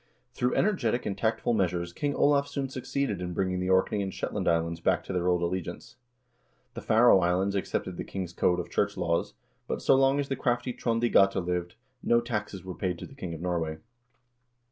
Through 0.33 0.55
energetic 0.55 1.05
and 1.05 1.15
tactful 1.15 1.53
measures 1.53 1.93
King 1.93 2.15
Olav 2.15 2.47
soon 2.47 2.69
succeeded 2.69 3.21
in 3.21 3.35
bringing 3.35 3.59
the 3.59 3.69
Orkney 3.69 4.01
and 4.01 4.11
Shetland 4.11 4.47
Islands 4.47 4.79
back 4.79 5.03
to 5.03 5.13
their 5.13 5.27
old 5.27 5.43
alle 5.43 5.61
giance. 5.61 5.93
The 6.73 6.81
Faroe 6.81 7.19
Islands 7.19 7.53
accepted 7.53 7.97
the 7.97 8.03
king's 8.03 8.33
code 8.33 8.59
of 8.59 8.71
church 8.71 8.97
laws, 8.97 9.35
but 9.67 9.79
so 9.79 9.93
long 9.93 10.19
as 10.19 10.27
the 10.27 10.35
crafty 10.35 10.73
Trond 10.73 11.03
i 11.03 11.07
Gata 11.07 11.39
lived, 11.39 11.75
no 12.01 12.19
taxes 12.19 12.63
were 12.63 12.73
paid 12.73 12.97
to 12.97 13.05
the 13.05 13.13
king 13.13 13.35
of 13.35 13.41
Norway. 13.41 13.77